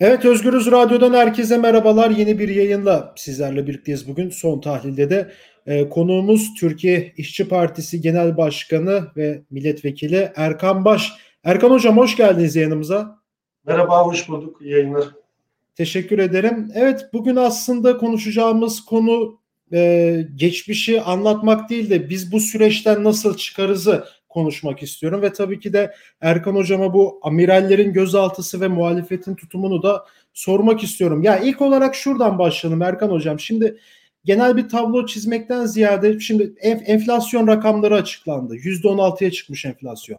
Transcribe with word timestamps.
Evet 0.00 0.24
Özgürüz 0.24 0.70
Radyo'dan 0.70 1.14
herkese 1.14 1.58
merhabalar. 1.58 2.10
Yeni 2.10 2.38
bir 2.38 2.48
yayınla 2.48 3.12
sizlerle 3.16 3.66
birlikteyiz 3.66 4.08
bugün. 4.08 4.30
Son 4.30 4.60
tahlilde 4.60 5.10
de 5.10 5.32
e, 5.66 5.88
konuğumuz 5.88 6.54
Türkiye 6.60 7.12
İşçi 7.16 7.48
Partisi 7.48 8.00
Genel 8.00 8.36
Başkanı 8.36 9.06
ve 9.16 9.42
Milletvekili 9.50 10.32
Erkan 10.36 10.84
Baş. 10.84 11.12
Erkan 11.44 11.70
Hocam 11.70 11.96
hoş 11.96 12.16
geldiniz 12.16 12.56
yayınımıza. 12.56 13.18
Merhaba, 13.66 14.06
hoş 14.06 14.28
bulduk. 14.28 14.62
İyi 14.62 14.70
yayınlar. 14.70 15.04
Teşekkür 15.74 16.18
ederim. 16.18 16.68
Evet 16.74 17.08
bugün 17.12 17.36
aslında 17.36 17.98
konuşacağımız 17.98 18.84
konu 18.84 19.38
e, 19.72 20.24
geçmişi 20.34 21.02
anlatmak 21.02 21.70
değil 21.70 21.90
de 21.90 22.10
biz 22.10 22.32
bu 22.32 22.40
süreçten 22.40 23.04
nasıl 23.04 23.36
çıkarızı 23.36 24.04
konuşmak 24.32 24.82
istiyorum 24.82 25.22
ve 25.22 25.32
tabii 25.32 25.60
ki 25.60 25.72
de 25.72 25.94
Erkan 26.20 26.54
hocama 26.54 26.94
bu 26.94 27.20
amirallerin 27.22 27.92
gözaltısı 27.92 28.60
ve 28.60 28.68
muhalefetin 28.68 29.34
tutumunu 29.34 29.82
da 29.82 30.06
sormak 30.32 30.82
istiyorum. 30.82 31.22
Ya 31.22 31.38
ilk 31.38 31.60
olarak 31.60 31.94
şuradan 31.94 32.38
başlayalım 32.38 32.82
Erkan 32.82 33.10
hocam. 33.10 33.40
Şimdi 33.40 33.78
genel 34.24 34.56
bir 34.56 34.68
tablo 34.68 35.06
çizmekten 35.06 35.66
ziyade 35.66 36.20
şimdi 36.20 36.54
enflasyon 36.62 37.46
rakamları 37.46 37.94
açıklandı. 37.94 38.56
%16'ya 38.56 39.30
çıkmış 39.30 39.64
enflasyon. 39.64 40.18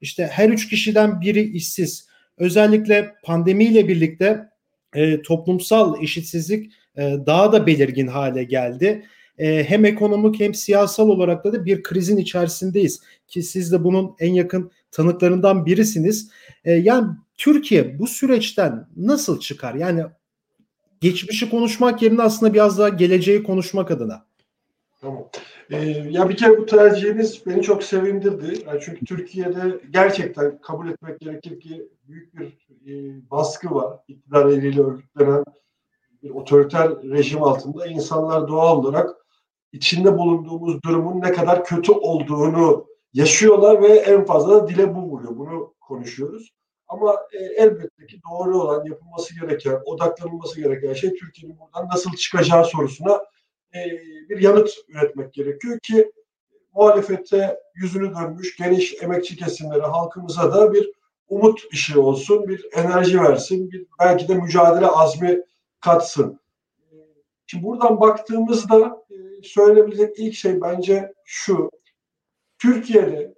İşte 0.00 0.26
her 0.32 0.48
üç 0.48 0.68
kişiden 0.68 1.20
biri 1.20 1.42
işsiz. 1.42 2.06
Özellikle 2.38 3.14
pandemiyle 3.22 3.88
birlikte 3.88 4.48
e, 4.94 5.22
toplumsal 5.22 6.02
eşitsizlik 6.02 6.72
e, 6.96 7.02
daha 7.26 7.52
da 7.52 7.66
belirgin 7.66 8.06
hale 8.06 8.44
geldi 8.44 9.06
e, 9.40 9.64
hem 9.64 9.84
ekonomik 9.84 10.40
hem 10.40 10.54
siyasal 10.54 11.08
olarak 11.08 11.44
da, 11.44 11.64
bir 11.64 11.82
krizin 11.82 12.16
içerisindeyiz 12.16 13.00
ki 13.28 13.42
siz 13.42 13.72
de 13.72 13.84
bunun 13.84 14.14
en 14.18 14.32
yakın 14.32 14.70
tanıklarından 14.90 15.66
birisiniz. 15.66 16.30
E, 16.64 16.72
yani 16.72 17.06
Türkiye 17.38 17.98
bu 17.98 18.06
süreçten 18.06 18.86
nasıl 18.96 19.40
çıkar? 19.40 19.74
Yani 19.74 20.04
geçmişi 21.00 21.50
konuşmak 21.50 22.02
yerine 22.02 22.22
aslında 22.22 22.54
biraz 22.54 22.78
daha 22.78 22.88
geleceği 22.88 23.42
konuşmak 23.42 23.90
adına. 23.90 24.26
Tamam. 25.00 25.28
Ee, 25.70 25.76
ya 26.10 26.28
bir 26.28 26.36
kere 26.36 26.58
bu 26.58 26.66
tercihiniz 26.66 27.46
beni 27.46 27.62
çok 27.62 27.82
sevindirdi. 27.82 28.62
Yani 28.66 28.80
çünkü 28.84 29.04
Türkiye'de 29.04 29.80
gerçekten 29.90 30.58
kabul 30.58 30.88
etmek 30.88 31.20
gerekir 31.20 31.60
ki 31.60 31.88
büyük 32.08 32.38
bir 32.38 32.46
e, 32.86 33.20
baskı 33.30 33.74
var. 33.74 33.98
İktidar 34.08 34.46
eliyle 34.46 34.80
örgütlenen 34.80 35.44
bir 36.22 36.30
otoriter 36.30 36.90
rejim 36.90 37.42
altında 37.42 37.86
insanlar 37.86 38.48
doğal 38.48 38.78
olarak 38.78 39.10
içinde 39.72 40.18
bulunduğumuz 40.18 40.82
durumun 40.82 41.20
ne 41.20 41.32
kadar 41.32 41.64
kötü 41.64 41.92
olduğunu 41.92 42.86
yaşıyorlar 43.12 43.82
ve 43.82 43.88
en 43.88 44.24
fazla 44.24 44.54
da 44.54 44.68
dile 44.68 44.94
bu 44.94 45.02
vuruyor. 45.02 45.36
Bunu 45.36 45.74
konuşuyoruz. 45.80 46.50
Ama 46.88 47.16
e, 47.32 47.38
elbette 47.38 48.06
ki 48.06 48.20
doğru 48.30 48.62
olan, 48.62 48.84
yapılması 48.84 49.40
gereken, 49.40 49.80
odaklanılması 49.84 50.60
gereken 50.60 50.92
şey 50.92 51.14
Türkiye'nin 51.14 51.58
buradan 51.58 51.88
nasıl 51.88 52.12
çıkacağı 52.12 52.64
sorusuna 52.64 53.24
e, 53.74 53.78
bir 54.28 54.40
yanıt 54.40 54.70
üretmek 54.88 55.32
gerekiyor 55.32 55.78
ki 55.78 56.12
muhalefete 56.74 57.60
yüzünü 57.74 58.14
dönmüş 58.14 58.56
geniş 58.56 59.02
emekçi 59.02 59.36
kesimlere, 59.36 59.82
halkımıza 59.82 60.54
da 60.54 60.72
bir 60.72 60.90
umut 61.28 61.60
işi 61.72 61.98
olsun, 61.98 62.48
bir 62.48 62.66
enerji 62.72 63.20
versin, 63.20 63.70
bir 63.70 63.86
belki 64.00 64.28
de 64.28 64.34
mücadele 64.34 64.86
azmi 64.86 65.40
katsın. 65.80 66.40
Şimdi 67.46 67.64
buradan 67.64 68.00
baktığımızda 68.00 69.04
söylenebilecek 69.42 70.18
ilk 70.18 70.34
şey 70.34 70.60
bence 70.60 71.12
şu. 71.24 71.70
Türkiye'de 72.58 73.34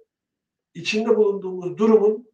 içinde 0.73 1.15
bulunduğumuz 1.17 1.77
durumun 1.77 2.29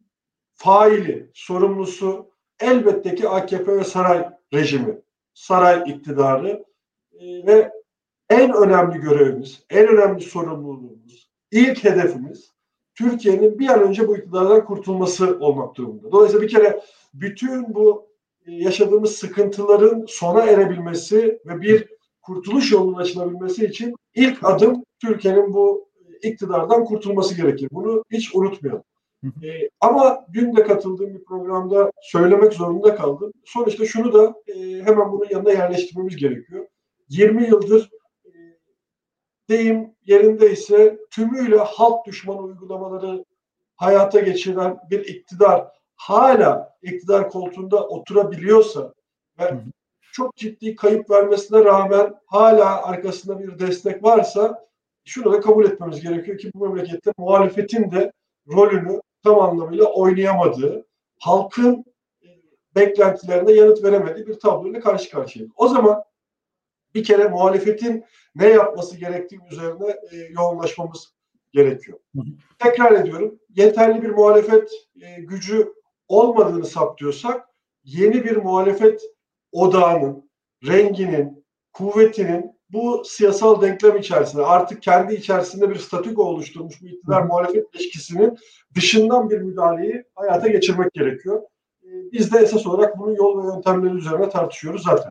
faili, 0.54 1.30
sorumlusu 1.34 2.30
elbette 2.60 3.14
ki 3.14 3.28
AKP 3.28 3.76
ve 3.76 3.84
saray 3.84 4.28
rejimi, 4.54 5.00
saray 5.34 5.82
iktidarı 5.86 6.64
e, 7.12 7.46
ve 7.46 7.72
en 8.30 8.52
önemli 8.52 8.98
görevimiz, 8.98 9.62
en 9.70 9.88
önemli 9.88 10.20
sorumluluğumuz, 10.20 11.30
ilk 11.50 11.84
hedefimiz 11.84 12.52
Türkiye'nin 12.94 13.58
bir 13.58 13.68
an 13.68 13.82
önce 13.82 14.08
bu 14.08 14.16
iktidardan 14.16 14.64
kurtulması 14.64 15.38
olmak 15.40 15.74
durumunda. 15.74 16.12
Dolayısıyla 16.12 16.42
bir 16.42 16.48
kere 16.48 16.80
bütün 17.14 17.74
bu 17.74 18.10
e, 18.46 18.52
yaşadığımız 18.52 19.12
sıkıntıların 19.12 20.04
sona 20.08 20.42
erebilmesi 20.42 21.40
ve 21.46 21.60
bir 21.60 21.99
kurtuluş 22.30 22.72
yolunun 22.72 22.98
açılabilmesi 22.98 23.66
için 23.66 23.94
ilk 24.14 24.44
adım 24.44 24.84
Türkiye'nin 25.00 25.52
bu 25.52 25.90
iktidardan 26.22 26.84
kurtulması 26.84 27.36
gerekir. 27.36 27.68
Bunu 27.72 28.04
hiç 28.10 28.34
unutmayalım. 28.34 28.84
ee, 29.24 29.68
ama 29.80 30.26
dün 30.32 30.56
de 30.56 30.62
katıldığım 30.62 31.14
bir 31.14 31.24
programda 31.24 31.92
söylemek 32.02 32.52
zorunda 32.52 32.94
kaldım. 32.94 33.32
Sonuçta 33.44 33.86
şunu 33.86 34.12
da 34.12 34.34
e, 34.46 34.82
hemen 34.82 35.12
bunun 35.12 35.26
yanına 35.30 35.50
yerleştirmemiz 35.50 36.16
gerekiyor. 36.16 36.66
20 37.08 37.46
yıldır 37.46 37.90
e, 38.24 38.30
deyim 39.48 39.94
yerindeyse 40.04 40.98
tümüyle 41.10 41.56
halk 41.56 42.06
düşmanı 42.06 42.40
uygulamaları 42.40 43.24
hayata 43.76 44.20
geçiren 44.20 44.78
bir 44.90 45.04
iktidar 45.04 45.68
hala 45.96 46.76
iktidar 46.82 47.28
koltuğunda 47.28 47.88
oturabiliyorsa 47.88 48.94
ve 49.38 49.54
çok 50.20 50.36
ciddi 50.36 50.76
kayıp 50.76 51.10
vermesine 51.10 51.64
rağmen 51.64 52.14
hala 52.26 52.82
arkasında 52.82 53.38
bir 53.38 53.58
destek 53.58 54.04
varsa 54.04 54.68
şunu 55.04 55.32
da 55.32 55.40
kabul 55.40 55.64
etmemiz 55.64 56.00
gerekiyor 56.00 56.38
ki 56.38 56.50
bu 56.54 56.68
memlekette 56.68 57.12
muhalefetin 57.18 57.90
de 57.90 58.12
rolünü 58.48 59.00
tam 59.24 59.40
anlamıyla 59.40 59.84
oynayamadığı, 59.84 60.86
halkın 61.18 61.84
e, 62.22 62.28
beklentilerine 62.76 63.52
yanıt 63.52 63.84
veremediği 63.84 64.26
bir 64.26 64.38
tabloyla 64.38 64.80
karşı 64.80 65.10
karşıyayız. 65.10 65.52
O 65.56 65.68
zaman 65.68 66.02
bir 66.94 67.04
kere 67.04 67.28
muhalefetin 67.28 68.04
ne 68.34 68.48
yapması 68.48 68.96
gerektiği 68.96 69.40
üzerine 69.52 69.90
e, 69.90 70.16
yoğunlaşmamız 70.30 71.14
gerekiyor. 71.52 71.98
Tekrar 72.58 72.92
ediyorum, 72.92 73.38
yeterli 73.48 74.02
bir 74.02 74.10
muhalefet 74.10 74.70
e, 75.00 75.20
gücü 75.20 75.72
olmadığını 76.08 76.66
saptıyorsak 76.66 77.48
yeni 77.84 78.24
bir 78.24 78.36
muhalefet 78.36 79.02
odağının, 79.52 80.30
renginin, 80.66 81.44
kuvvetinin 81.72 82.60
bu 82.72 83.02
siyasal 83.04 83.62
denklem 83.62 83.96
içerisinde 83.96 84.42
artık 84.42 84.82
kendi 84.82 85.14
içerisinde 85.14 85.70
bir 85.70 85.76
statüko 85.76 86.24
oluşturmuş 86.24 86.82
bu 86.82 86.86
iktidar 86.86 87.22
muhalefet 87.22 87.74
ilişkisinin 87.74 88.38
dışından 88.74 89.30
bir 89.30 89.38
müdahaleyi 89.38 90.04
hayata 90.14 90.48
geçirmek 90.48 90.92
gerekiyor. 90.92 91.42
Ee, 91.84 91.88
biz 92.12 92.32
de 92.32 92.38
esas 92.38 92.66
olarak 92.66 92.98
bunun 92.98 93.14
yol 93.14 93.42
ve 93.42 93.54
yöntemleri 93.54 93.94
üzerine 93.94 94.28
tartışıyoruz 94.28 94.82
zaten. 94.82 95.10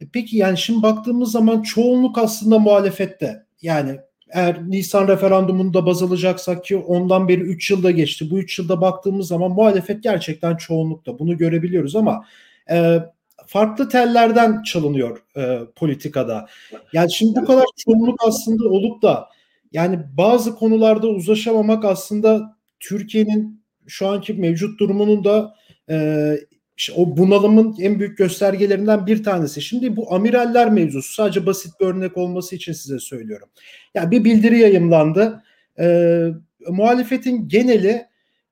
E 0.00 0.04
peki 0.12 0.36
yani 0.36 0.58
şimdi 0.58 0.82
baktığımız 0.82 1.32
zaman 1.32 1.62
çoğunluk 1.62 2.18
aslında 2.18 2.58
muhalefette. 2.58 3.46
Yani 3.62 4.00
eğer 4.32 4.70
Nisan 4.70 5.08
referandumunda 5.08 5.86
baz 5.86 6.02
alacaksak 6.02 6.64
ki 6.64 6.76
ondan 6.76 7.28
beri 7.28 7.40
3 7.40 7.70
yılda 7.70 7.90
geçti. 7.90 8.30
Bu 8.30 8.38
3 8.38 8.58
yılda 8.58 8.80
baktığımız 8.80 9.28
zaman 9.28 9.50
muhalefet 9.50 10.02
gerçekten 10.02 10.56
çoğunlukta. 10.56 11.18
Bunu 11.18 11.36
görebiliyoruz 11.38 11.96
ama 11.96 12.24
e, 12.70 12.98
farklı 13.46 13.88
tellerden 13.88 14.62
çalınıyor 14.62 15.22
e, 15.36 15.58
politikada. 15.76 16.46
Yani 16.92 17.12
şimdi 17.12 17.40
bu 17.40 17.44
kadar 17.44 17.64
çoğunluk 17.76 18.20
aslında 18.26 18.68
olup 18.68 19.02
da 19.02 19.28
yani 19.72 19.98
bazı 20.16 20.54
konularda 20.54 21.08
uzlaşamamak 21.08 21.84
aslında 21.84 22.56
Türkiye'nin 22.80 23.62
şu 23.86 24.08
anki 24.08 24.34
mevcut 24.34 24.80
durumunun 24.80 25.24
da 25.24 25.54
e, 25.90 26.36
işte 26.76 26.92
o 26.96 27.16
bunalımın 27.16 27.76
en 27.80 27.98
büyük 27.98 28.18
göstergelerinden 28.18 29.06
bir 29.06 29.24
tanesi. 29.24 29.62
Şimdi 29.62 29.96
bu 29.96 30.14
amiraller 30.14 30.70
mevzusu 30.70 31.12
sadece 31.12 31.46
basit 31.46 31.80
bir 31.80 31.86
örnek 31.86 32.16
olması 32.16 32.56
için 32.56 32.72
size 32.72 32.98
söylüyorum. 32.98 33.48
Yani 33.94 34.10
bir 34.10 34.24
bildiri 34.24 34.58
yayımlandı. 34.58 35.42
E, 35.78 36.26
muhalefetin 36.68 37.48
geneli 37.48 38.06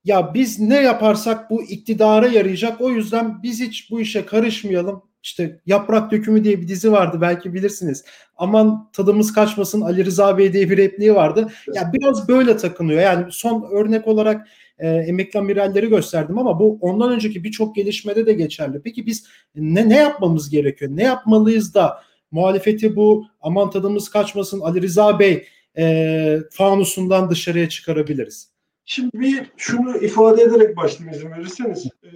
ya 0.04 0.34
biz 0.34 0.60
ne 0.60 0.76
yaparsak 0.76 1.50
bu 1.50 1.62
iktidara 1.62 2.26
yarayacak 2.26 2.80
o 2.80 2.90
yüzden 2.90 3.42
biz 3.42 3.60
hiç 3.60 3.90
bu 3.90 4.00
işe 4.00 4.26
karışmayalım. 4.26 5.02
İşte 5.22 5.60
Yaprak 5.66 6.10
Dökümü 6.10 6.44
diye 6.44 6.60
bir 6.60 6.68
dizi 6.68 6.92
vardı 6.92 7.18
belki 7.20 7.54
bilirsiniz. 7.54 8.04
Aman 8.36 8.90
tadımız 8.92 9.32
kaçmasın 9.32 9.80
Ali 9.80 10.04
Rıza 10.04 10.38
Bey 10.38 10.52
diye 10.52 10.70
bir 10.70 10.76
repliği 10.76 11.14
vardı. 11.14 11.48
Ya 11.74 11.92
biraz 11.92 12.28
böyle 12.28 12.56
takınıyor. 12.56 13.00
Yani 13.00 13.26
son 13.30 13.70
örnek 13.72 14.08
olarak 14.08 14.48
e, 14.78 14.88
emekli 14.88 15.38
amiralleri 15.38 15.88
gösterdim 15.88 16.38
ama 16.38 16.60
bu 16.60 16.78
ondan 16.80 17.12
önceki 17.12 17.44
birçok 17.44 17.74
gelişmede 17.76 18.26
de 18.26 18.32
geçerli. 18.32 18.80
Peki 18.84 19.06
biz 19.06 19.26
ne 19.54 19.88
ne 19.88 19.96
yapmamız 19.96 20.50
gerekiyor? 20.50 20.90
Ne 20.94 21.02
yapmalıyız 21.02 21.74
da 21.74 22.02
muhalefeti 22.30 22.96
bu 22.96 23.26
aman 23.40 23.70
tadımız 23.70 24.08
kaçmasın 24.08 24.60
Ali 24.60 24.82
Rıza 24.82 25.18
Bey 25.18 25.46
e, 25.78 26.38
fanusundan 26.50 27.30
dışarıya 27.30 27.68
çıkarabiliriz? 27.68 28.50
Şimdi 28.84 29.20
bir 29.20 29.52
şunu 29.56 29.96
ifade 29.96 30.42
ederek 30.42 30.76
başlayayım 30.76 31.18
izin 31.18 31.30
verirseniz. 31.30 31.86
E, 32.02 32.08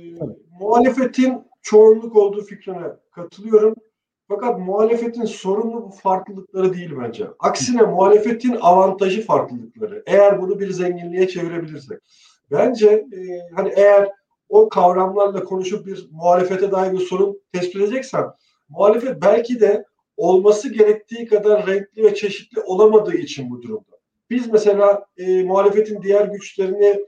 muhalefetin 0.61 1.43
çoğunluk 1.63 2.17
olduğu 2.17 2.45
fikrine 2.45 2.87
katılıyorum. 3.11 3.75
Fakat 4.29 4.59
muhalefetin 4.61 5.25
sorunu 5.25 5.83
bu 5.83 5.91
farklılıkları 5.91 6.75
değil 6.75 6.91
bence. 7.03 7.27
Aksine 7.39 7.83
muhalefetin 7.83 8.57
avantajı 8.61 9.27
farklılıkları. 9.27 10.03
Eğer 10.07 10.43
bunu 10.43 10.61
bir 10.61 10.71
zenginliğe 10.71 11.29
çevirebilirsek. 11.29 11.99
Bence 12.51 12.89
e, 12.89 13.19
hani 13.55 13.73
eğer 13.77 14.11
o 14.49 14.69
kavramlarla 14.69 15.45
konuşup 15.45 15.87
bir 15.87 16.09
muhalefete 16.13 16.73
dair 16.73 16.93
bir 16.93 16.99
sorun 16.99 17.41
tespit 17.53 17.77
edeceksem 17.77 18.33
muhalefet 18.69 19.23
belki 19.23 19.61
de 19.61 19.85
olması 20.17 20.73
gerektiği 20.73 21.27
kadar 21.27 21.67
renkli 21.67 22.03
ve 22.03 22.15
çeşitli 22.15 22.61
olamadığı 22.61 23.17
için 23.17 23.51
bu 23.51 23.63
durumda. 23.63 23.94
Biz 24.35 24.53
mesela 24.53 25.07
e, 25.17 25.43
muhalefetin 25.43 26.03
diğer 26.03 26.27
güçlerini 26.27 27.05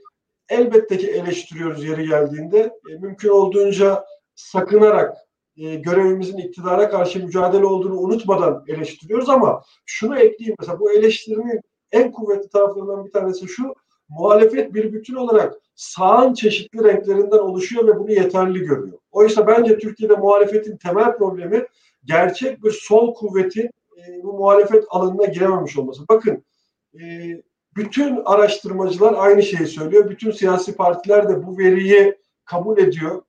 elbette 0.49 0.97
ki 0.97 1.07
eleştiriyoruz 1.07 1.83
yeri 1.83 2.07
geldiğinde. 2.07 2.59
E, 2.59 2.97
mümkün 2.99 3.29
olduğunca 3.29 4.05
sakınarak 4.35 5.17
e, 5.57 5.75
görevimizin 5.75 6.37
iktidara 6.37 6.89
karşı 6.89 7.25
mücadele 7.25 7.65
olduğunu 7.65 7.99
unutmadan 7.99 8.63
eleştiriyoruz 8.67 9.29
ama 9.29 9.63
şunu 9.85 10.19
ekleyeyim 10.19 10.55
mesela 10.59 10.79
bu 10.79 10.91
eleştirinin 10.91 11.61
en 11.91 12.11
kuvvetli 12.11 12.49
taraflarından 12.49 13.05
bir 13.05 13.11
tanesi 13.11 13.47
şu 13.47 13.73
muhalefet 14.09 14.73
bir 14.73 14.93
bütün 14.93 15.15
olarak 15.15 15.55
sağın 15.75 16.33
çeşitli 16.33 16.83
renklerinden 16.83 17.39
oluşuyor 17.39 17.87
ve 17.87 17.99
bunu 17.99 18.11
yeterli 18.11 18.59
görüyor. 18.59 18.97
Oysa 19.11 19.47
bence 19.47 19.77
Türkiye'de 19.77 20.15
muhalefetin 20.15 20.77
temel 20.77 21.17
problemi 21.17 21.65
gerçek 22.03 22.63
bir 22.63 22.71
sol 22.71 23.13
kuvveti 23.13 23.71
e, 23.97 24.23
bu 24.23 24.33
muhalefet 24.33 24.83
alanına 24.89 25.25
girememiş 25.25 25.77
olması. 25.77 26.01
Bakın 26.09 26.43
e, 27.01 27.41
bütün 27.75 28.21
araştırmacılar 28.25 29.13
aynı 29.17 29.43
şeyi 29.43 29.67
söylüyor. 29.67 30.09
Bütün 30.09 30.31
siyasi 30.31 30.75
partiler 30.75 31.29
de 31.29 31.47
bu 31.47 31.57
veriyi 31.57 32.17
kabul 32.45 32.77
ediyor. 32.77 33.21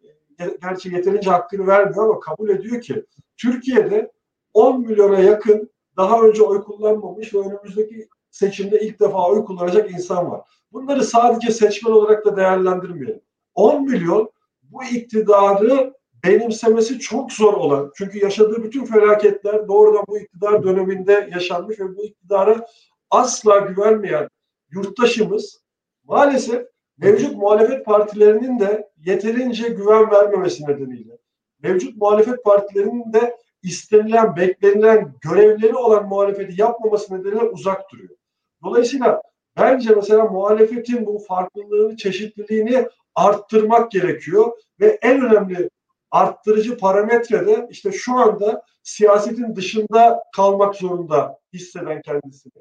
Gerçi 0.63 0.95
yeterince 0.95 1.31
hakkını 1.31 1.67
vermiyor 1.67 2.05
ama 2.05 2.21
kabul 2.21 2.49
ediyor 2.49 2.81
ki 2.81 3.05
Türkiye'de 3.37 4.13
10 4.55 4.81
milyona 4.81 5.19
yakın 5.19 5.71
daha 5.97 6.21
önce 6.23 6.43
oy 6.43 6.63
kullanmamış 6.63 7.35
ve 7.35 7.39
önümüzdeki 7.39 8.09
seçimde 8.31 8.81
ilk 8.81 9.01
defa 9.01 9.29
oy 9.29 9.45
kullanacak 9.45 9.91
insan 9.91 10.31
var. 10.31 10.41
Bunları 10.73 11.05
sadece 11.05 11.53
seçmen 11.53 11.93
olarak 11.93 12.27
da 12.27 12.37
değerlendirmeyelim. 12.37 13.21
10 13.55 13.83
milyon 13.83 14.31
bu 14.63 14.85
iktidarı 14.85 15.95
benimsemesi 16.25 16.99
çok 16.99 17.33
zor 17.33 17.55
olan 17.55 17.93
çünkü 17.97 18.19
yaşadığı 18.19 18.65
bütün 18.65 18.85
felaketler 18.85 19.69
doğrudan 19.69 20.05
bu 20.09 20.19
iktidar 20.19 20.63
döneminde 20.63 21.29
yaşanmış 21.33 21.81
ve 21.81 21.97
bu 21.97 22.05
iktidara 22.05 22.67
asla 23.11 23.59
güvenmeyen 23.59 24.29
yurttaşımız 24.71 25.63
maalesef 26.05 26.67
mevcut 26.99 27.37
muhalefet 27.37 27.85
partilerinin 27.85 28.59
de 28.59 28.91
yeterince 28.97 29.69
güven 29.69 30.11
vermemesi 30.11 30.65
nedeniyle 30.65 31.19
mevcut 31.63 31.97
muhalefet 31.97 32.45
partilerinin 32.45 33.13
de 33.13 33.37
istenilen, 33.63 34.37
beklenilen 34.37 35.15
görevleri 35.21 35.75
olan 35.75 36.09
muhalefeti 36.09 36.61
yapmaması 36.61 37.15
nedeniyle 37.15 37.43
uzak 37.43 37.93
duruyor. 37.93 38.17
Dolayısıyla 38.65 39.23
bence 39.57 39.95
mesela 39.95 40.25
muhalefetin 40.25 41.07
bu 41.07 41.19
farklılığını, 41.19 41.97
çeşitliliğini 41.97 42.89
arttırmak 43.15 43.91
gerekiyor 43.91 44.53
ve 44.81 44.99
en 45.03 45.21
önemli 45.21 45.71
arttırıcı 46.11 46.79
parametre 46.79 47.47
de 47.47 47.67
işte 47.71 47.93
şu 47.93 48.15
anda 48.15 48.63
siyasetin 48.83 49.57
dışında 49.57 50.23
kalmak 50.37 50.75
zorunda 50.75 51.39
hisseden 51.53 52.03
kendisini. 52.03 52.53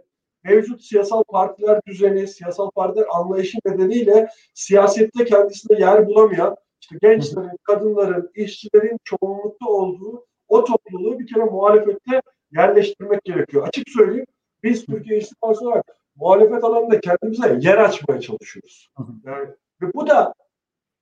Mevcut 0.48 0.84
siyasal 0.84 1.24
partiler 1.24 1.82
düzeni, 1.88 2.28
siyasal 2.28 2.72
partiler 2.72 3.06
anlayışı 3.14 3.58
nedeniyle 3.66 4.30
siyasette 4.54 5.26
kendisine 5.26 5.80
yer 5.80 6.08
bulamayan 6.08 6.56
işte 6.82 6.96
gençlerin, 7.02 7.58
kadınların, 7.64 8.32
işçilerin 8.36 8.98
çoğunlukta 9.04 9.66
olduğu 9.66 10.26
o 10.48 10.66
topluluğu 10.66 11.20
bir 11.20 11.28
kere 11.28 11.44
muhalefette 11.44 12.22
yerleştirmek 12.52 13.24
gerekiyor. 13.24 13.68
Açık 13.68 13.90
söyleyeyim 13.90 14.26
biz 14.64 14.86
Türkiye 14.86 15.20
İşçi 15.20 15.36
Partisi 15.42 15.66
olarak 15.66 15.86
muhalefet 16.16 16.64
alanında 16.64 17.00
kendimize 17.00 17.60
yer 17.62 17.78
açmaya 17.78 18.22
çalışıyoruz. 18.22 18.90
Yani, 19.26 19.48
ve 19.82 19.94
bu 19.94 20.08
da 20.08 20.34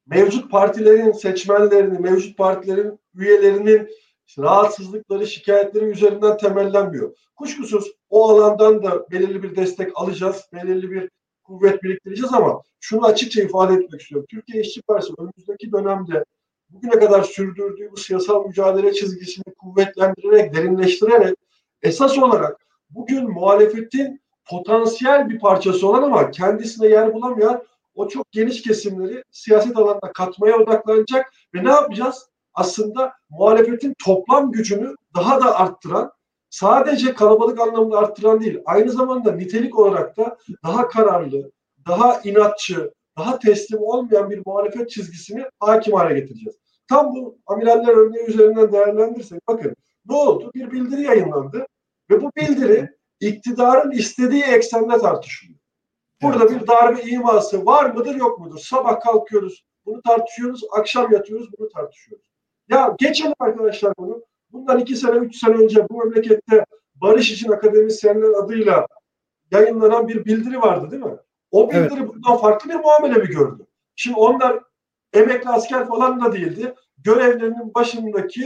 mevcut 0.07 0.51
partilerin 0.51 1.11
seçmenlerini, 1.11 1.99
mevcut 1.99 2.37
partilerin 2.37 2.99
üyelerinin 3.15 3.89
rahatsızlıkları, 4.39 5.27
şikayetleri 5.27 5.85
üzerinden 5.85 6.37
temellenmiyor. 6.37 7.17
Kuşkusuz 7.35 7.91
o 8.15 8.29
alandan 8.29 8.83
da 8.83 9.11
belirli 9.11 9.43
bir 9.43 9.55
destek 9.55 9.91
alacağız, 9.95 10.43
belirli 10.53 10.91
bir 10.91 11.09
kuvvet 11.43 11.83
biriktireceğiz 11.83 12.33
ama 12.33 12.61
şunu 12.79 13.05
açıkça 13.05 13.41
ifade 13.41 13.73
etmek 13.73 14.01
istiyorum. 14.01 14.27
Türkiye 14.29 14.63
İşçi 14.63 14.81
Partisi 14.81 15.13
önümüzdeki 15.17 15.71
dönemde 15.71 16.25
bugüne 16.69 16.99
kadar 16.99 17.23
sürdürdüğü 17.23 17.91
bu 17.91 17.97
siyasal 17.97 18.45
mücadele 18.45 18.93
çizgisini 18.93 19.53
kuvvetlendirerek, 19.59 20.53
derinleştirerek 20.53 21.37
esas 21.81 22.17
olarak 22.17 22.65
bugün 22.89 23.29
muhalefetin 23.29 24.21
potansiyel 24.45 25.29
bir 25.29 25.39
parçası 25.39 25.87
olan 25.87 26.03
ama 26.03 26.31
kendisine 26.31 26.87
yer 26.87 27.13
bulamayan 27.13 27.63
o 27.95 28.07
çok 28.07 28.31
geniş 28.31 28.61
kesimleri 28.61 29.23
siyaset 29.31 29.77
alanına 29.77 30.11
katmaya 30.13 30.57
odaklanacak 30.57 31.33
ve 31.53 31.63
ne 31.63 31.69
yapacağız? 31.69 32.29
Aslında 32.53 33.13
muhalefetin 33.29 33.95
toplam 34.05 34.51
gücünü 34.51 34.95
daha 35.15 35.41
da 35.41 35.59
arttıran, 35.59 36.11
sadece 36.59 37.13
kalabalık 37.13 37.59
anlamında 37.59 37.97
arttıran 37.97 38.41
değil, 38.41 38.59
aynı 38.65 38.91
zamanda 38.91 39.31
nitelik 39.31 39.79
olarak 39.79 40.17
da 40.17 40.37
daha 40.63 40.87
kararlı, 40.87 41.51
daha 41.87 42.21
inatçı, 42.21 42.93
daha 43.17 43.39
teslim 43.39 43.79
olmayan 43.81 44.29
bir 44.29 44.41
muhalefet 44.45 44.89
çizgisini 44.89 45.45
hakim 45.59 45.93
hale 45.93 46.19
getireceğiz. 46.19 46.57
Tam 46.89 47.15
bu 47.15 47.37
amiraller 47.47 47.93
örneği 47.93 48.25
üzerinden 48.25 48.71
değerlendirirsek 48.71 49.47
bakın 49.47 49.75
ne 50.05 50.15
oldu? 50.15 50.51
Bir 50.55 50.71
bildiri 50.71 51.01
yayınlandı 51.01 51.67
ve 52.09 52.21
bu 52.21 52.31
bildiri 52.37 52.89
iktidarın 53.19 53.91
istediği 53.91 54.43
eksende 54.43 54.97
tartışılıyor. 54.97 55.59
Burada 56.21 56.45
evet. 56.45 56.61
bir 56.61 56.67
darbe 56.67 57.01
iması 57.01 57.65
var 57.65 57.89
mıdır 57.89 58.15
yok 58.15 58.39
mudur? 58.39 58.59
Sabah 58.59 58.99
kalkıyoruz 59.01 59.65
bunu 59.85 60.01
tartışıyoruz, 60.01 60.61
akşam 60.77 61.11
yatıyoruz 61.11 61.47
bunu 61.59 61.69
tartışıyoruz. 61.69 62.25
Ya 62.69 62.95
geçelim 62.99 63.33
arkadaşlar 63.39 63.93
bunu. 63.97 64.23
Bundan 64.55 64.79
iki 64.79 64.95
sene, 64.95 65.15
üç 65.15 65.39
sene 65.39 65.55
önce 65.55 65.89
bu 65.89 65.97
memlekette 65.97 66.65
Barış 66.95 67.31
için 67.31 67.51
Akademisyenler 67.51 68.43
adıyla 68.43 68.87
yayınlanan 69.51 70.07
bir 70.07 70.25
bildiri 70.25 70.61
vardı 70.61 70.91
değil 70.91 71.03
mi? 71.03 71.17
O 71.51 71.69
bildiri 71.69 71.99
evet. 71.99 72.07
bundan 72.07 72.37
farklı 72.37 72.69
bir 72.69 72.75
muamele 72.75 73.17
mi 73.17 73.27
gördü? 73.27 73.65
Şimdi 73.95 74.17
onlar 74.17 74.59
emekli 75.13 75.49
asker 75.49 75.87
falan 75.87 76.25
da 76.25 76.33
değildi. 76.33 76.73
Görevlerinin 76.97 77.73
başındaki 77.73 78.45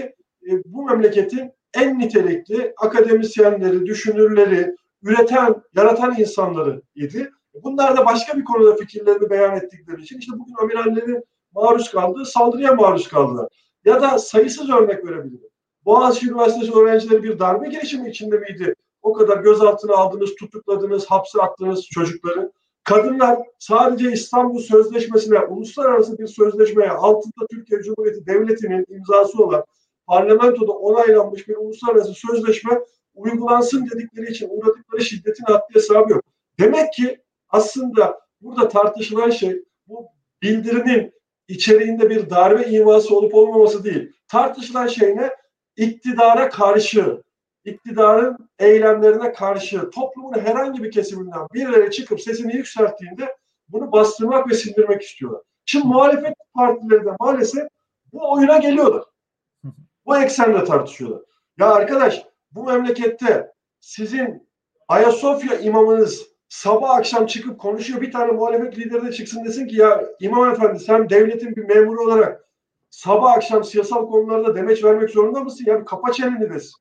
e, 0.49 0.51
bu 0.65 0.85
memleketin 0.85 1.51
en 1.73 1.99
nitelikli 1.99 2.73
akademisyenleri, 2.77 3.85
düşünürleri, 3.85 4.75
üreten, 5.03 5.55
yaratan 5.75 6.15
insanları 6.19 6.81
idi. 6.95 7.31
Bunlar 7.53 7.97
da 7.97 8.05
başka 8.05 8.37
bir 8.37 8.43
konuda 8.43 8.75
fikirlerini 8.75 9.29
beyan 9.29 9.55
ettikleri 9.55 10.01
için 10.01 10.19
işte 10.19 10.31
bugün 10.39 10.53
amirallerin 10.61 11.23
maruz 11.53 11.91
kaldığı 11.91 12.25
saldırıya 12.25 12.73
maruz 12.73 13.07
kaldılar. 13.07 13.47
Ya 13.85 14.01
da 14.01 14.19
sayısız 14.19 14.69
örnek 14.69 15.05
verebilirim. 15.05 15.48
Boğaziçi 15.89 16.27
Üniversitesi 16.27 16.73
öğrencileri 16.73 17.23
bir 17.23 17.39
darbe 17.39 17.69
girişimi 17.69 18.09
içinde 18.09 18.37
miydi? 18.37 18.75
O 19.01 19.13
kadar 19.13 19.37
gözaltına 19.37 19.95
aldınız, 19.95 20.35
tutukladınız, 20.35 21.05
hapse 21.05 21.41
attınız 21.41 21.85
çocukları. 21.85 22.51
Kadınlar 22.83 23.39
sadece 23.59 24.11
İstanbul 24.11 24.59
Sözleşmesi'ne, 24.59 25.39
uluslararası 25.39 26.17
bir 26.17 26.27
sözleşmeye 26.27 26.89
altında 26.89 27.47
Türkiye 27.51 27.81
Cumhuriyeti 27.81 28.25
Devleti'nin 28.25 28.85
imzası 28.89 29.43
olan 29.43 29.63
parlamentoda 30.07 30.71
onaylanmış 30.71 31.47
bir 31.47 31.55
uluslararası 31.55 32.13
sözleşme 32.13 32.79
uygulansın 33.15 33.89
dedikleri 33.89 34.31
için 34.31 34.49
uğradıkları 34.51 35.01
şiddetin 35.01 35.43
haddi 35.43 35.73
hesabı 35.73 36.11
yok. 36.11 36.23
Demek 36.59 36.93
ki 36.93 37.19
aslında 37.49 38.19
burada 38.41 38.67
tartışılan 38.67 39.29
şey 39.29 39.63
bu 39.87 40.07
bildirinin 40.41 41.13
içeriğinde 41.47 42.09
bir 42.09 42.29
darbe 42.29 42.63
iması 42.63 43.15
olup 43.15 43.35
olmaması 43.35 43.83
değil. 43.83 44.11
Tartışılan 44.27 44.87
şey 44.87 45.17
ne? 45.17 45.38
İktidara 45.75 46.49
karşı, 46.49 47.21
iktidarın 47.65 48.49
eylemlerine 48.59 49.33
karşı 49.33 49.89
toplumun 49.89 50.39
herhangi 50.39 50.83
bir 50.83 50.91
kesiminden 50.91 51.47
birileri 51.53 51.91
çıkıp 51.91 52.21
sesini 52.21 52.55
yükselttiğinde 52.55 53.35
bunu 53.69 53.91
bastırmak 53.91 54.49
ve 54.49 54.53
sindirmek 54.53 55.01
istiyorlar. 55.01 55.41
Şimdi 55.65 55.87
muhalefet 55.87 56.33
partileri 56.53 57.05
de 57.05 57.15
maalesef 57.19 57.67
bu 58.13 58.33
oyuna 58.33 58.57
geliyorlar. 58.57 59.03
Bu 60.05 60.17
eksenle 60.17 60.63
tartışıyorlar. 60.63 61.21
Ya 61.57 61.73
arkadaş 61.73 62.25
bu 62.51 62.63
memlekette 62.63 63.51
sizin 63.79 64.49
Ayasofya 64.87 65.59
imamınız 65.59 66.27
sabah 66.49 66.89
akşam 66.89 67.25
çıkıp 67.25 67.59
konuşuyor. 67.59 68.01
Bir 68.01 68.11
tane 68.11 68.31
muhalefet 68.31 68.77
lideri 68.77 69.05
de 69.05 69.11
çıksın 69.11 69.45
desin 69.45 69.67
ki 69.67 69.75
ya 69.75 70.05
imam 70.19 70.51
efendi 70.51 70.79
sen 70.79 71.09
devletin 71.09 71.55
bir 71.55 71.65
memuru 71.65 72.01
olarak 72.01 72.48
sabah 72.89 73.31
akşam 73.31 73.63
siyasal 73.63 74.07
konularda 74.07 74.55
demeç 74.55 74.83
vermek 74.83 75.09
zorunda 75.09 75.39
mısın? 75.39 75.63
Ya 75.67 75.79
bir 75.79 75.85
kapa 75.85 76.11
çeneni 76.11 76.49
desin. 76.49 76.75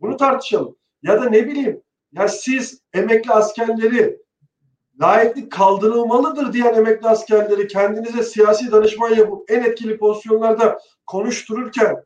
Bunu 0.00 0.16
tartışalım. 0.16 0.76
Ya 1.02 1.22
da 1.22 1.28
ne 1.28 1.46
bileyim 1.46 1.82
ya 2.12 2.28
siz 2.28 2.80
emekli 2.92 3.32
askerleri 3.32 4.22
layıklık 5.00 5.52
kaldırılmalıdır 5.52 6.52
diyen 6.52 6.74
emekli 6.74 7.08
askerleri 7.08 7.66
kendinize 7.68 8.22
siyasi 8.22 8.72
danışman 8.72 9.14
yapıp 9.14 9.50
en 9.50 9.62
etkili 9.62 9.98
pozisyonlarda 9.98 10.78
konuştururken 11.06 12.04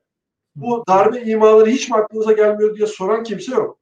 bu 0.57 0.85
darbe 0.89 1.23
imaları 1.23 1.71
hiç 1.71 1.91
mi 1.91 1.97
aklınıza 1.97 2.33
gelmiyor 2.33 2.77
diye 2.77 2.87
soran 2.87 3.23
kimse 3.23 3.55
yok. 3.55 3.79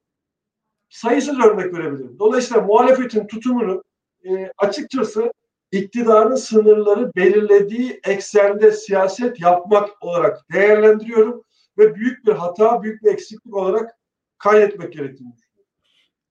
Sayısız 0.90 1.38
örnek 1.38 1.74
verebilirim. 1.74 2.16
Dolayısıyla 2.18 2.62
muhalefetin 2.62 3.26
tutumunu 3.26 3.84
e, 4.24 4.52
açıkçası 4.58 5.32
iktidarın 5.78 6.34
sınırları 6.34 7.12
belirlediği 7.16 8.00
eksende 8.08 8.72
siyaset 8.72 9.40
yapmak 9.40 9.88
olarak 10.00 10.44
değerlendiriyorum 10.52 11.44
ve 11.78 11.94
büyük 11.94 12.26
bir 12.26 12.32
hata, 12.32 12.82
büyük 12.82 13.02
bir 13.02 13.12
eksiklik 13.12 13.54
olarak 13.54 13.90
kaydetmek 14.38 14.92
gerektiğini 14.92 15.32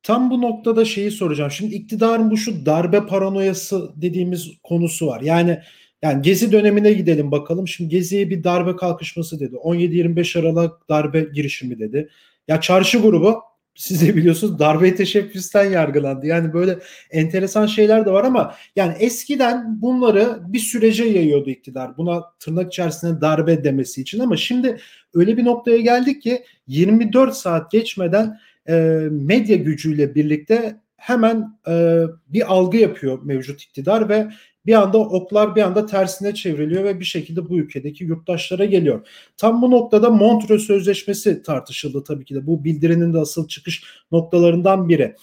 Tam 0.03 0.31
bu 0.31 0.41
noktada 0.41 0.85
şeyi 0.85 1.12
soracağım. 1.12 1.51
Şimdi 1.51 1.75
iktidarın 1.75 2.31
bu 2.31 2.38
şu 2.38 2.65
darbe 2.65 3.05
paranoyası 3.05 3.91
dediğimiz 3.95 4.51
konusu 4.63 5.07
var. 5.07 5.21
Yani 5.21 5.59
yani 6.01 6.21
Gezi 6.21 6.51
dönemine 6.51 6.93
gidelim 6.93 7.31
bakalım. 7.31 7.67
Şimdi 7.67 7.89
Gezi'ye 7.89 8.29
bir 8.29 8.43
darbe 8.43 8.75
kalkışması 8.75 9.39
dedi. 9.39 9.55
17-25 9.55 10.39
Aralık 10.39 10.89
darbe 10.89 11.21
girişimi 11.21 11.79
dedi. 11.79 12.09
Ya 12.47 12.62
çarşı 12.62 12.97
grubu 12.97 13.41
siz 13.75 14.07
de 14.07 14.15
biliyorsunuz 14.15 14.59
darbe 14.59 14.95
teşebbüsten 14.95 15.71
yargılandı. 15.71 16.27
Yani 16.27 16.53
böyle 16.53 16.79
enteresan 17.11 17.65
şeyler 17.65 18.05
de 18.05 18.11
var 18.11 18.23
ama 18.23 18.55
yani 18.75 18.93
eskiden 18.99 19.81
bunları 19.81 20.39
bir 20.47 20.59
sürece 20.59 21.03
yayıyordu 21.03 21.49
iktidar. 21.49 21.97
Buna 21.97 22.23
tırnak 22.39 22.73
içerisinde 22.73 23.21
darbe 23.21 23.63
demesi 23.63 24.01
için 24.01 24.19
ama 24.19 24.37
şimdi 24.37 24.77
öyle 25.13 25.37
bir 25.37 25.45
noktaya 25.45 25.77
geldik 25.77 26.21
ki 26.21 26.43
24 26.67 27.33
saat 27.33 27.71
geçmeden 27.71 28.39
e, 28.69 28.73
medya 29.11 29.55
gücüyle 29.55 30.15
birlikte 30.15 30.79
hemen 30.97 31.59
e, 31.67 32.03
bir 32.27 32.53
algı 32.53 32.77
yapıyor 32.77 33.19
mevcut 33.23 33.61
iktidar 33.61 34.09
ve 34.09 34.27
bir 34.65 34.74
anda 34.74 34.98
oklar 34.98 35.55
bir 35.55 35.62
anda 35.62 35.86
tersine 35.86 36.34
çevriliyor 36.34 36.84
ve 36.84 37.00
bir 37.00 37.05
şekilde 37.05 37.50
bu 37.50 37.58
ülkedeki 37.58 38.03
yurttaşlara 38.03 38.65
geliyor. 38.65 39.08
Tam 39.38 39.62
bu 39.62 39.72
noktada 39.72 40.10
Montreux 40.10 40.67
Sözleşmesi 40.67 41.43
tartışıldı 41.43 42.03
tabii 42.03 42.25
ki 42.25 42.36
de. 42.36 42.48
Bu 42.48 42.63
bildirinin 42.63 43.13
de 43.13 43.20
asıl 43.20 43.48
çıkış 43.48 43.84
noktalarından 44.12 44.89
biri. 44.89 45.15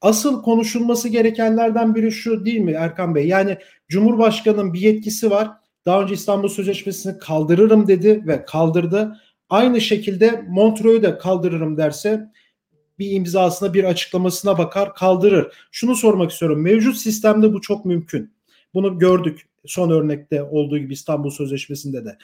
Asıl 0.00 0.42
konuşulması 0.42 1.08
gerekenlerden 1.08 1.94
biri 1.94 2.12
şu 2.12 2.44
değil 2.44 2.60
mi 2.60 2.72
Erkan 2.72 3.14
Bey? 3.14 3.26
Yani 3.26 3.58
Cumhurbaşkanı'nın 3.88 4.72
bir 4.72 4.80
yetkisi 4.80 5.30
var. 5.30 5.50
Daha 5.86 6.02
önce 6.02 6.14
İstanbul 6.14 6.48
Sözleşmesi'ni 6.48 7.18
kaldırırım 7.18 7.88
dedi 7.88 8.22
ve 8.26 8.44
kaldırdı. 8.44 9.16
Aynı 9.48 9.80
şekilde 9.80 10.44
Montreux'u 10.48 11.02
da 11.02 11.18
kaldırırım 11.18 11.76
derse 11.76 12.30
bir 12.98 13.10
imzasına 13.10 13.74
bir 13.74 13.84
açıklamasına 13.84 14.58
bakar 14.58 14.94
kaldırır. 14.94 15.52
Şunu 15.70 15.96
sormak 15.96 16.30
istiyorum. 16.30 16.62
Mevcut 16.62 16.96
sistemde 16.96 17.52
bu 17.52 17.60
çok 17.60 17.84
mümkün. 17.84 18.35
Bunu 18.76 18.98
gördük 18.98 19.46
son 19.64 19.90
örnekte 19.90 20.42
olduğu 20.42 20.78
gibi 20.78 20.92
İstanbul 20.92 21.30
Sözleşmesi'nde 21.30 22.04
de. 22.04 22.16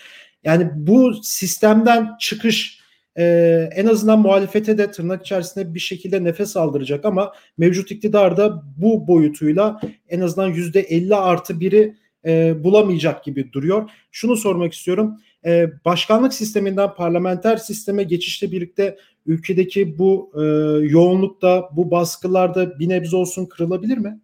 Yani 0.44 0.70
bu 0.74 1.14
sistemden 1.22 2.10
çıkış 2.20 2.80
e, 3.18 3.24
en 3.74 3.86
azından 3.86 4.18
muhalefete 4.18 4.78
de 4.78 4.90
tırnak 4.90 5.22
içerisinde 5.22 5.74
bir 5.74 5.80
şekilde 5.80 6.24
nefes 6.24 6.56
aldıracak 6.56 7.04
ama 7.04 7.32
mevcut 7.58 7.90
iktidar 7.90 8.36
da 8.36 8.62
bu 8.76 9.06
boyutuyla 9.06 9.80
en 10.08 10.20
azından 10.20 10.48
yüzde 10.48 10.80
50 10.80 11.16
artı 11.16 11.60
biri 11.60 11.96
e, 12.26 12.64
bulamayacak 12.64 13.24
gibi 13.24 13.52
duruyor. 13.52 13.90
Şunu 14.10 14.36
sormak 14.36 14.72
istiyorum. 14.72 15.18
E, 15.44 15.70
başkanlık 15.84 16.34
sisteminden 16.34 16.94
parlamenter 16.94 17.56
sisteme 17.56 18.02
geçişle 18.02 18.52
birlikte 18.52 18.96
ülkedeki 19.26 19.98
bu 19.98 20.32
e, 20.34 20.42
yoğunlukta, 20.86 21.68
bu 21.72 21.90
baskılarda 21.90 22.78
bir 22.78 22.88
nebze 22.88 23.16
olsun 23.16 23.46
kırılabilir 23.46 23.98
mi? 23.98 24.20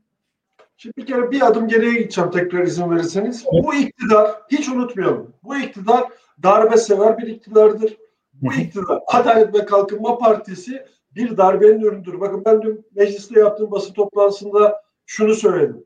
Şimdi 0.80 0.97
bir 0.97 1.06
kere 1.06 1.30
bir 1.30 1.47
adım 1.47 1.68
geriye 1.68 1.92
gideceğim 1.92 2.30
tekrar 2.30 2.62
izin 2.62 2.90
verirseniz. 2.90 3.44
Bu 3.52 3.75
iktidar 3.75 4.42
hiç 4.50 4.68
unutmayalım. 4.68 5.35
Bu 5.42 5.56
iktidar 5.56 6.04
darbe 6.42 6.76
sever 6.76 7.18
bir 7.18 7.26
iktidardır. 7.26 7.97
Bu 8.32 8.54
iktidar 8.54 9.00
Adalet 9.06 9.54
ve 9.54 9.64
Kalkınma 9.64 10.18
Partisi 10.18 10.87
bir 11.14 11.37
darbenin 11.37 11.80
ürünüdür. 11.80 12.20
Bakın 12.20 12.44
ben 12.44 12.62
dün 12.62 12.87
mecliste 12.94 13.40
yaptığım 13.40 13.70
basın 13.70 13.92
toplantısında 13.94 14.82
şunu 15.06 15.35
söyledim. 15.35 15.85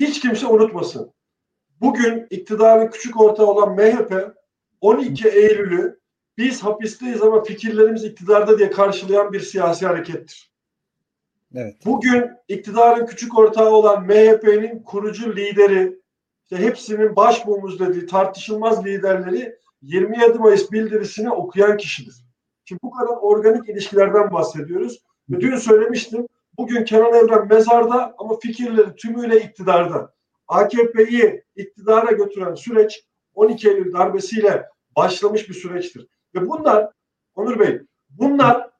Hiç 0.00 0.20
kimse 0.20 0.46
unutmasın. 0.46 1.12
Bugün 1.80 2.26
iktidarın 2.30 2.90
küçük 2.90 3.20
ortağı 3.20 3.46
olan 3.46 3.74
MHP 3.74 4.34
12 4.80 5.28
Eylül'ü 5.28 6.00
biz 6.38 6.64
hapisteyiz 6.64 7.22
ama 7.22 7.42
fikirlerimiz 7.42 8.04
iktidarda 8.04 8.58
diye 8.58 8.70
karşılayan 8.70 9.32
bir 9.32 9.40
siyasi 9.40 9.86
harekettir. 9.86 10.53
Evet. 11.56 11.76
Bugün 11.86 12.30
iktidarın 12.48 13.06
küçük 13.06 13.38
ortağı 13.38 13.70
olan 13.70 14.06
MHP'nin 14.06 14.82
kurucu 14.82 15.36
lideri, 15.36 16.00
işte 16.42 16.56
hepsinin 16.56 17.16
başbuğumuz 17.16 17.80
dediği 17.80 18.06
tartışılmaz 18.06 18.86
liderleri 18.86 19.58
27 19.82 20.38
Mayıs 20.38 20.72
bildirisini 20.72 21.30
okuyan 21.30 21.76
kişidir. 21.76 22.14
Şimdi 22.64 22.80
bu 22.82 22.90
kadar 22.90 23.16
organik 23.16 23.68
ilişkilerden 23.68 24.32
bahsediyoruz. 24.32 25.02
Ve 25.30 25.40
dün 25.40 25.56
söylemiştim, 25.56 26.26
bugün 26.58 26.84
Kenan 26.84 27.14
Evren 27.14 27.48
mezarda 27.48 28.14
ama 28.18 28.38
fikirleri 28.38 28.96
tümüyle 28.96 29.40
iktidarda. 29.40 30.14
AKP'yi 30.48 31.42
iktidara 31.56 32.12
götüren 32.12 32.54
süreç 32.54 33.04
12 33.34 33.68
Eylül 33.68 33.92
darbesiyle 33.92 34.66
başlamış 34.96 35.48
bir 35.48 35.54
süreçtir. 35.54 36.06
Ve 36.34 36.48
bunlar, 36.48 36.90
Onur 37.34 37.58
Bey, 37.58 37.80
bunlar 38.10 38.73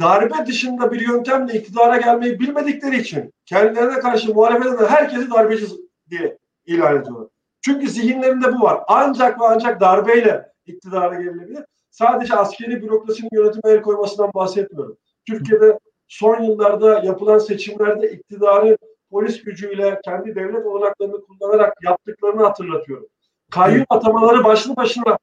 darbe 0.00 0.46
dışında 0.46 0.92
bir 0.92 1.08
yöntemle 1.08 1.54
iktidara 1.54 1.96
gelmeyi 1.96 2.40
bilmedikleri 2.40 2.96
için 3.00 3.32
kendilerine 3.44 4.00
karşı 4.00 4.34
muhalefet 4.34 4.72
eden 4.72 4.86
herkesi 4.86 5.30
darbeci 5.30 5.66
diye 6.10 6.38
ilan 6.66 7.00
ediyorlar. 7.00 7.28
Çünkü 7.60 7.88
zihinlerinde 7.88 8.52
bu 8.52 8.60
var. 8.60 8.80
Ancak 8.88 9.40
ve 9.40 9.44
ancak 9.44 9.80
darbeyle 9.80 10.52
iktidara 10.66 11.14
gelinebilir. 11.14 11.64
Sadece 11.90 12.34
askeri 12.34 12.82
bürokrasinin 12.82 13.30
yönetime 13.32 13.72
el 13.72 13.82
koymasından 13.82 14.30
bahsetmiyorum. 14.34 14.96
Türkiye'de 15.28 15.78
son 16.08 16.42
yıllarda 16.42 16.98
yapılan 17.04 17.38
seçimlerde 17.38 18.12
iktidarı 18.12 18.78
polis 19.10 19.42
gücüyle 19.42 20.00
kendi 20.04 20.34
devlet 20.34 20.66
olanaklarını 20.66 21.20
kullanarak 21.24 21.74
yaptıklarını 21.82 22.42
hatırlatıyorum. 22.42 23.06
Kayyum 23.50 23.86
atamaları 23.90 24.44
başlı 24.44 24.76
başına 24.76 25.18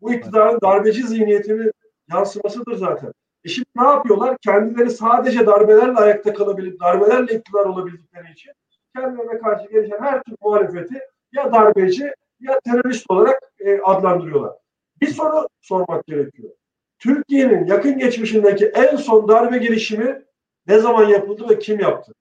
bu 0.00 0.12
iktidarın 0.12 0.58
darbeci 0.62 1.06
zihniyetini 1.06 1.70
yansımasıdır 2.10 2.76
zaten. 2.76 3.12
E 3.48 3.50
şimdi 3.50 3.68
ne 3.76 3.86
yapıyorlar? 3.86 4.36
Kendileri 4.38 4.90
sadece 4.90 5.46
darbelerle 5.46 5.98
ayakta 5.98 6.34
kalabilip, 6.34 6.80
darbelerle 6.80 7.34
iktidar 7.34 7.64
olabildikleri 7.64 8.32
için 8.32 8.52
kendilerine 8.96 9.38
karşı 9.38 9.68
gelişen 9.70 10.00
her 10.00 10.22
tür 10.22 10.34
muhalefeti 10.42 11.00
ya 11.32 11.52
darbeci 11.52 12.12
ya 12.40 12.60
terörist 12.64 13.10
olarak 13.10 13.40
e, 13.60 13.80
adlandırıyorlar. 13.80 14.52
Bir 15.00 15.06
soru 15.06 15.48
sormak 15.60 16.06
gerekiyor. 16.06 16.50
Türkiye'nin 16.98 17.66
yakın 17.66 17.98
geçmişindeki 17.98 18.66
en 18.66 18.96
son 18.96 19.28
darbe 19.28 19.58
girişimi 19.58 20.22
ne 20.66 20.78
zaman 20.78 21.04
yapıldı 21.04 21.48
ve 21.48 21.58
kim 21.58 21.80
yaptı? 21.80 22.12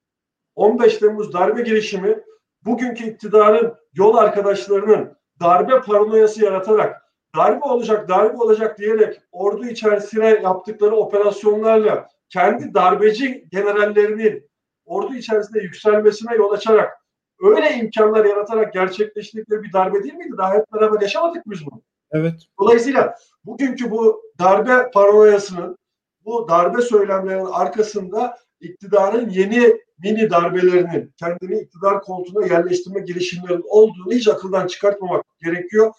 15 0.56 0.98
Temmuz 0.98 1.34
darbe 1.34 1.62
girişimi 1.62 2.20
bugünkü 2.66 3.04
iktidarın 3.04 3.76
yol 3.94 4.16
arkadaşlarının 4.16 5.18
darbe 5.40 5.82
paranoyası 5.82 6.44
yaratarak 6.44 7.07
darbe 7.38 7.66
olacak, 7.66 8.10
darbe 8.10 8.38
olacak 8.38 8.80
diyerek 8.80 9.22
ordu 9.32 9.66
içerisine 9.66 10.30
yaptıkları 10.30 10.96
operasyonlarla 10.96 12.10
kendi 12.30 12.74
darbeci 12.74 13.48
generallerinin 13.52 14.50
ordu 14.86 15.16
içerisinde 15.16 15.60
yükselmesine 15.60 16.36
yol 16.36 16.52
açarak 16.52 16.94
öyle 17.40 17.76
imkanlar 17.76 18.26
yaratarak 18.26 18.74
gerçekleştirdikleri 18.74 19.64
bir 19.64 19.74
darbe 19.74 20.04
değil 20.04 20.14
miydi? 20.14 20.38
Daha 20.38 20.54
hep 20.54 20.74
beraber 20.74 21.02
yaşamadık 21.02 21.44
biz 21.46 21.66
bunu. 21.66 21.82
Evet. 22.12 22.42
Dolayısıyla 22.60 23.16
bugünkü 23.46 23.92
bu 23.92 24.22
darbe 24.40 24.92
paranoyasının, 24.92 25.78
bu 26.26 26.48
darbe 26.50 26.82
söylemlerinin 26.82 27.46
arkasında 27.46 28.38
iktidarın 28.60 29.30
yeni 29.30 29.82
mini 30.00 30.30
darbelerinin 30.30 31.14
kendini 31.20 31.60
iktidar 31.60 32.02
koltuğuna 32.02 32.46
yerleştirme 32.46 33.00
girişimlerinin 33.00 33.66
olduğunu 33.68 34.14
hiç 34.14 34.28
akıldan 34.28 34.68
çıkartmamak 34.68 35.26
gerekiyor. 35.44 35.94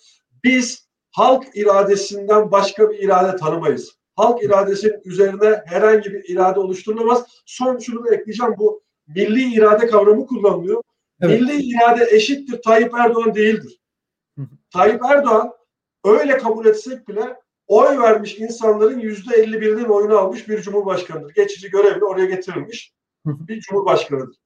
Biz 0.44 0.87
halk 1.18 1.44
iradesinden 1.54 2.50
başka 2.50 2.90
bir 2.90 2.98
irade 2.98 3.36
tanımayız. 3.36 3.98
Halk 4.16 4.42
iradesinin 4.42 5.00
üzerine 5.04 5.62
herhangi 5.66 6.12
bir 6.12 6.28
irade 6.28 6.60
oluşturulamaz. 6.60 7.24
Son 7.46 7.78
şunu 7.78 8.04
da 8.04 8.14
ekleyeceğim 8.14 8.54
bu 8.58 8.82
milli 9.06 9.54
irade 9.54 9.86
kavramı 9.86 10.26
kullanılıyor. 10.26 10.82
Evet. 11.20 11.40
Milli 11.40 11.62
irade 11.62 12.08
eşittir 12.10 12.62
Tayyip 12.62 12.94
Erdoğan 12.94 13.34
değildir. 13.34 13.80
Tayyip 14.72 15.04
Erdoğan 15.04 15.52
öyle 16.04 16.38
kabul 16.38 16.66
etsek 16.66 17.08
bile 17.08 17.36
oy 17.66 17.98
vermiş 17.98 18.38
insanların 18.38 18.98
yüzde 18.98 19.36
elli 19.36 19.60
birinin 19.60 19.84
oyunu 19.84 20.18
almış 20.18 20.48
bir 20.48 20.62
cumhurbaşkanıdır. 20.62 21.34
Geçici 21.34 21.70
görevle 21.70 22.04
oraya 22.04 22.26
getirilmiş 22.26 22.94
bir 23.24 23.60
cumhurbaşkanıdır. 23.60 24.36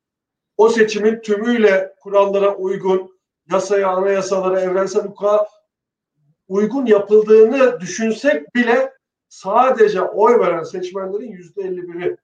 O 0.57 0.69
seçimin 0.69 1.21
tümüyle 1.21 1.95
kurallara 2.01 2.57
uygun, 2.57 3.19
yasaya, 3.51 3.89
anayasalara, 3.89 4.61
evrensel 4.61 5.03
hukuka 5.03 5.47
uygun 6.53 6.87
yapıldığını 6.87 7.81
düşünsek 7.81 8.55
bile 8.55 8.93
sadece 9.29 10.03
oy 10.03 10.39
veren 10.39 10.63
seçmenlerin 10.63 11.33
yüzde 11.33 11.63
elli 11.63 11.89
biri 11.89 12.17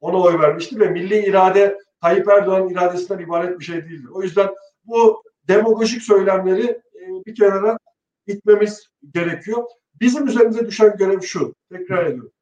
ona 0.00 0.22
oy 0.22 0.38
vermişti 0.38 0.80
ve 0.80 0.88
milli 0.88 1.26
irade 1.26 1.78
Tayyip 2.00 2.28
Erdoğan'ın 2.28 2.68
iradesinden 2.68 3.18
ibaret 3.18 3.58
bir 3.58 3.64
şey 3.64 3.84
değildir. 3.84 4.08
O 4.12 4.22
yüzden 4.22 4.48
bu 4.84 5.22
demagojik 5.48 6.02
söylemleri 6.02 6.64
e, 6.94 7.06
bir 7.26 7.34
kenara 7.34 7.78
itmemiz 8.26 8.86
gerekiyor. 9.14 9.64
Bizim 10.00 10.26
üzerimize 10.26 10.66
düşen 10.66 10.96
görev 10.96 11.20
şu, 11.20 11.54
tekrar 11.72 12.06
ediyorum. 12.06 12.32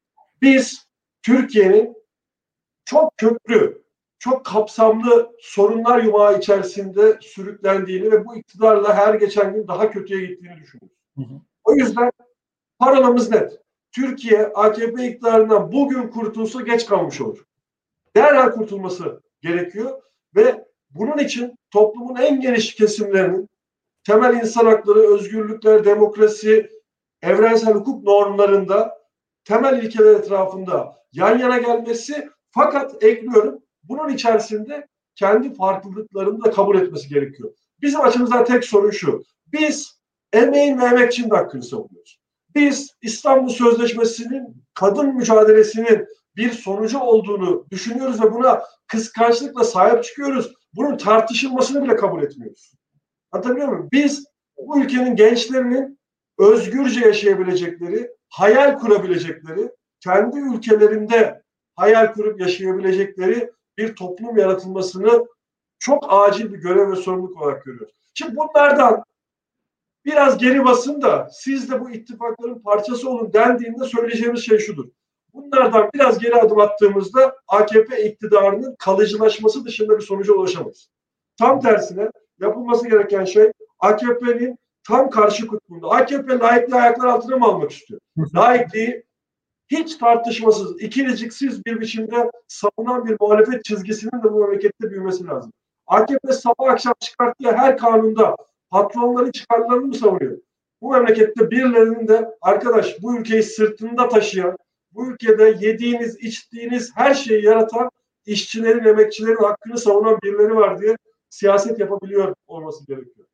Biz 0.43 0.87
Türkiye'nin 1.23 1.97
çok 2.85 3.17
köklü 3.17 3.83
çok 4.19 4.47
kapsamlı 4.47 5.33
sorunlar 5.41 6.03
yumağı 6.03 6.39
içerisinde 6.39 7.19
sürüklendiğini 7.21 8.13
ve 8.13 8.25
bu 8.25 8.37
iktidarla 8.37 8.97
her 8.97 9.15
geçen 9.15 9.55
gün 9.55 9.69
daha 9.69 9.91
kötüye 9.91 10.27
gittiğini 10.27 10.57
düşünüyoruz. 10.61 10.98
Hı 11.19 11.23
hı. 11.23 11.41
O 11.65 11.75
yüzden 11.75 12.11
parolamız 12.79 13.31
net. 13.31 13.53
Türkiye 13.93 14.47
AKP 14.47 15.09
iktidarından 15.09 15.73
bugün 15.73 16.09
kurtulsa 16.09 16.61
geç 16.61 16.87
kalmış 16.87 17.21
olur. 17.21 17.45
Derhal 18.17 18.53
kurtulması 18.53 19.23
gerekiyor 19.41 20.03
ve 20.37 20.65
bunun 20.91 21.19
için 21.19 21.59
toplumun 21.71 22.17
en 22.17 22.41
geniş 22.41 22.75
kesimlerinin 22.75 23.49
temel 24.07 24.35
insan 24.35 24.67
hakları, 24.67 25.15
özgürlükler, 25.15 25.85
demokrasi, 25.85 26.71
evrensel 27.23 27.75
hukuk 27.75 28.05
normlarında 28.05 28.99
temel 29.45 29.83
ilkeler 29.83 30.15
etrafında 30.15 30.97
yan 31.13 31.39
yana 31.39 31.59
gelmesi 31.59 32.29
fakat 32.51 33.05
ekliyorum 33.05 33.59
bunun 33.83 34.09
içerisinde 34.09 34.87
kendi 35.15 35.55
farklılıklarını 35.55 36.45
da 36.45 36.51
kabul 36.51 36.81
etmesi 36.81 37.09
gerekiyor. 37.09 37.53
Bizim 37.83 38.01
açımızdan 38.01 38.45
tek 38.45 38.65
sorun 38.65 38.91
şu. 38.91 39.23
Biz 39.53 39.98
emeğin 40.33 40.81
ve 40.81 40.85
emekçinin 40.85 41.31
hakkını 41.31 41.63
savunuyoruz. 41.63 42.19
Biz 42.55 42.97
İstanbul 43.03 43.49
Sözleşmesi'nin 43.49 44.65
kadın 44.75 45.15
mücadelesinin 45.15 46.07
bir 46.37 46.51
sonucu 46.51 46.99
olduğunu 46.99 47.67
düşünüyoruz 47.71 48.23
ve 48.23 48.33
buna 48.33 48.63
kıskançlıkla 48.87 49.65
sahip 49.65 50.05
çıkıyoruz. 50.05 50.53
Bunun 50.75 50.97
tartışılmasını 50.97 51.85
bile 51.85 51.97
kabul 51.97 52.23
etmiyoruz. 52.23 52.73
Anlatabiliyor 53.33 53.69
muyum? 53.69 53.89
Biz 53.93 54.27
bu 54.67 54.81
ülkenin 54.81 55.17
gençlerinin 55.17 55.99
özgürce 56.39 57.01
yaşayabilecekleri, 57.01 58.11
hayal 58.29 58.79
kurabilecekleri, 58.79 59.71
kendi 60.01 60.39
ülkelerinde 60.39 61.43
hayal 61.77 62.13
kurup 62.13 62.41
yaşayabilecekleri 62.41 63.51
bir 63.79 63.97
toplum 63.97 64.39
yaratılmasını 64.39 65.27
çok 65.79 66.07
acil 66.09 66.53
bir 66.53 66.59
görev 66.59 66.91
ve 66.91 66.97
sorumluluk 66.97 67.43
olarak 67.43 67.65
görüyoruz. 67.65 67.95
Şimdi 68.15 68.37
bunlardan 68.37 69.05
biraz 70.05 70.39
geri 70.39 70.65
basın 70.65 71.03
da 71.03 71.29
siz 71.33 71.71
de 71.71 71.81
bu 71.81 71.91
ittifakların 71.91 72.59
parçası 72.59 73.11
olun 73.11 73.33
dendiğinde 73.33 73.85
söyleyeceğimiz 73.85 74.45
şey 74.45 74.59
şudur. 74.59 74.89
Bunlardan 75.35 75.91
biraz 75.95 76.19
geri 76.19 76.35
adım 76.35 76.61
attığımızda 76.61 77.37
AKP 77.49 78.05
iktidarının 78.05 78.77
kalıcılaşması 78.79 79.65
dışında 79.65 79.99
bir 79.99 80.03
sonuca 80.03 80.35
ulaşamayız. 80.35 80.89
Tam 81.39 81.61
tersine 81.61 82.11
yapılması 82.41 82.89
gereken 82.89 83.25
şey 83.25 83.53
AKP'nin 83.81 84.59
tam 84.87 85.11
karşı 85.11 85.47
kutbunda. 85.47 85.89
AKP 85.89 86.39
layıklığı 86.39 86.77
ayaklar 86.77 87.07
altına 87.07 87.37
mı 87.37 87.47
almak 87.47 87.71
istiyor? 87.71 88.01
Layıklığı 88.35 89.03
hiç 89.69 89.97
tartışmasız, 89.97 90.83
ikiliciksiz 90.83 91.67
bir 91.67 91.81
biçimde 91.81 92.31
savunan 92.49 93.07
bir 93.07 93.17
muhalefet 93.21 93.65
çizgisinin 93.65 94.23
de 94.23 94.33
bu 94.33 94.41
memlekette 94.41 94.91
büyümesi 94.91 95.27
lazım. 95.27 95.53
AKP 95.87 96.33
sabah 96.33 96.73
akşam 96.73 96.95
çıkarttığı 97.01 97.53
her 97.53 97.79
kanunda 97.79 98.37
patronların 98.71 99.31
çıkarlarını 99.31 99.87
mı 99.87 99.95
savunuyor? 99.95 100.39
Bu 100.81 100.93
memlekette 100.93 101.51
birilerinin 101.51 102.09
de 102.09 102.29
arkadaş 102.41 103.03
bu 103.03 103.19
ülkeyi 103.19 103.43
sırtında 103.43 104.09
taşıyan, 104.09 104.57
bu 104.93 105.11
ülkede 105.11 105.57
yediğiniz, 105.61 106.17
içtiğiniz 106.17 106.91
her 106.95 107.15
şeyi 107.15 107.45
yaratan 107.45 107.91
işçilerin, 108.27 108.85
emekçilerin 108.85 109.37
hakkını 109.37 109.79
savunan 109.79 110.19
birileri 110.23 110.57
var 110.57 110.81
diye 110.81 110.97
siyaset 111.31 111.79
yapabiliyor 111.79 112.35
olması 112.47 112.87
gerekiyor. 112.87 113.27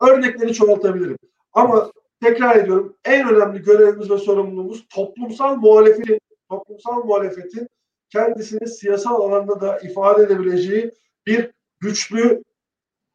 Örnekleri 0.00 0.54
çoğaltabilirim. 0.54 1.18
Ama 1.52 1.92
tekrar 2.22 2.56
ediyorum 2.56 2.96
en 3.04 3.28
önemli 3.28 3.62
görevimiz 3.62 4.10
ve 4.10 4.18
sorumluluğumuz 4.18 4.88
toplumsal 4.88 5.56
muhalefetin 5.56 6.20
toplumsal 6.48 7.04
muhalefetin 7.04 7.68
kendisini 8.10 8.68
siyasal 8.68 9.20
alanda 9.20 9.60
da 9.60 9.78
ifade 9.78 10.22
edebileceği 10.22 10.92
bir 11.26 11.50
güçlü 11.80 12.42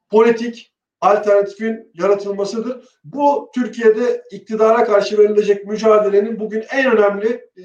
politik 0.10 0.72
alternatifin 1.02 1.92
yaratılmasıdır. 1.94 2.88
Bu 3.04 3.50
Türkiye'de 3.56 4.24
iktidara 4.32 4.86
karşı 4.86 5.18
verilecek 5.18 5.66
mücadelenin 5.66 6.40
bugün 6.40 6.64
en 6.72 6.98
önemli 6.98 7.28
e, 7.58 7.64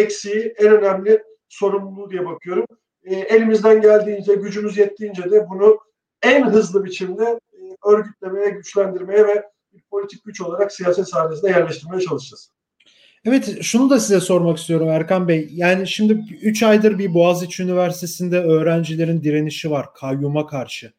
eksiği, 0.00 0.54
en 0.58 0.68
önemli 0.68 1.22
sorumluluğu 1.48 2.10
diye 2.10 2.26
bakıyorum. 2.26 2.64
E, 3.04 3.14
elimizden 3.14 3.80
geldiğince, 3.80 4.34
gücümüz 4.34 4.78
yettiğince 4.78 5.30
de 5.30 5.46
bunu 5.50 5.78
en 6.22 6.46
hızlı 6.46 6.84
biçimde 6.84 7.24
e, 7.52 7.60
örgütlemeye, 7.90 8.50
güçlendirmeye 8.50 9.26
ve 9.26 9.44
bir 9.72 9.82
politik 9.90 10.24
güç 10.24 10.40
olarak 10.40 10.72
siyaset 10.72 11.08
sahnesine 11.08 11.50
yerleştirmeye 11.50 12.00
çalışacağız. 12.00 12.50
Evet 13.24 13.62
şunu 13.62 13.90
da 13.90 14.00
size 14.00 14.20
sormak 14.20 14.58
istiyorum 14.58 14.88
Erkan 14.88 15.28
Bey. 15.28 15.48
Yani 15.52 15.88
şimdi 15.88 16.24
3 16.42 16.62
aydır 16.62 16.98
bir 16.98 17.14
Boğaziçi 17.14 17.62
Üniversitesi'nde 17.62 18.38
öğrencilerin 18.38 19.22
direnişi 19.22 19.70
var 19.70 19.94
kayyuma 19.94 20.46
karşı. 20.46 20.92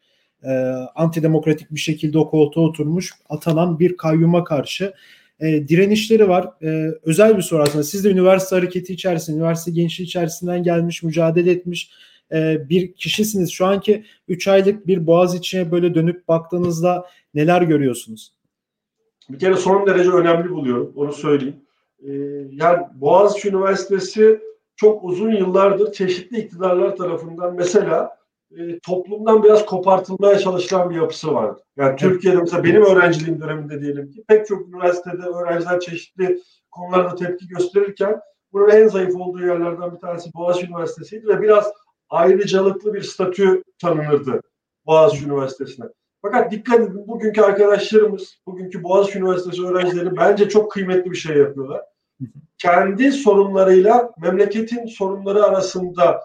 Ee, 0.43 0.49
antidemokratik 0.95 1.71
bir 1.71 1.79
şekilde 1.79 2.17
o 2.17 2.29
koltuğa 2.29 2.63
oturmuş 2.63 3.13
atanan 3.29 3.79
bir 3.79 3.97
kayyuma 3.97 4.43
karşı 4.43 4.93
e, 5.39 5.67
direnişleri 5.67 6.29
var. 6.29 6.49
E, 6.61 6.91
özel 7.03 7.37
bir 7.37 7.41
soru 7.41 7.61
aslında. 7.61 7.83
Siz 7.83 8.03
de 8.03 8.09
üniversite 8.09 8.55
hareketi 8.55 8.93
içerisinde, 8.93 9.37
üniversite 9.37 9.71
gençliği 9.71 10.07
içerisinden 10.07 10.63
gelmiş, 10.63 11.03
mücadele 11.03 11.51
etmiş 11.51 11.91
e, 12.31 12.69
bir 12.69 12.93
kişisiniz. 12.93 13.51
Şu 13.51 13.65
anki 13.65 14.05
3 14.27 14.47
aylık 14.47 14.87
bir 14.87 15.07
Boğaziçi'ne 15.07 15.71
böyle 15.71 15.95
dönüp 15.95 16.27
baktığınızda 16.27 17.05
neler 17.33 17.61
görüyorsunuz? 17.61 18.33
Bir 19.29 19.39
kere 19.39 19.55
son 19.55 19.87
derece 19.87 20.09
önemli 20.09 20.49
buluyorum. 20.49 20.93
Onu 20.95 21.13
söyleyeyim. 21.13 21.55
Ee, 22.07 22.11
yani 22.51 22.79
Boğaziçi 22.93 23.49
Üniversitesi 23.49 24.39
çok 24.75 25.03
uzun 25.03 25.31
yıllardır 25.31 25.91
çeşitli 25.91 26.39
iktidarlar 26.39 26.95
tarafından 26.95 27.55
mesela 27.55 28.17
e, 28.57 28.79
toplumdan 28.79 29.43
biraz 29.43 29.65
kopartılmaya 29.65 30.39
çalışılan 30.39 30.89
bir 30.89 30.95
yapısı 30.95 31.33
vardı. 31.33 31.61
Yani 31.77 31.95
Türkiye'de 31.95 32.37
mesela 32.37 32.63
benim 32.63 32.83
öğrenciliğim 32.83 33.41
döneminde 33.41 33.81
diyelim 33.81 34.11
ki 34.11 34.23
pek 34.27 34.47
çok 34.47 34.67
üniversitede 34.67 35.23
öğrenciler 35.23 35.79
çeşitli 35.79 36.39
konularda 36.71 37.15
tepki 37.15 37.47
gösterirken 37.47 38.19
bunun 38.53 38.69
en 38.69 38.87
zayıf 38.87 39.15
olduğu 39.15 39.39
yerlerden 39.39 39.95
bir 39.95 39.99
tanesi 39.99 40.33
Boğaziçi 40.33 40.67
Üniversitesi'ydi 40.67 41.27
ve 41.27 41.41
biraz 41.41 41.71
ayrıcalıklı 42.09 42.93
bir 42.93 43.01
statü 43.01 43.63
tanınırdı 43.81 44.41
Boğaziçi 44.85 45.25
Üniversitesi'ne. 45.25 45.85
Fakat 46.21 46.51
dikkat 46.51 46.79
edin 46.79 47.07
bugünkü 47.07 47.41
arkadaşlarımız, 47.41 48.37
bugünkü 48.47 48.83
Boğaziçi 48.83 49.19
Üniversitesi 49.19 49.65
öğrencileri 49.65 50.17
bence 50.17 50.49
çok 50.49 50.71
kıymetli 50.71 51.11
bir 51.11 51.15
şey 51.15 51.37
yapıyorlar. 51.37 51.81
Kendi 52.57 53.11
sorunlarıyla 53.11 54.11
memleketin 54.21 54.85
sorunları 54.85 55.43
arasında 55.43 56.21